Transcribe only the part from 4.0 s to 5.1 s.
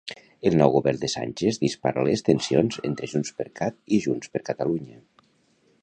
Junts per Catalunya.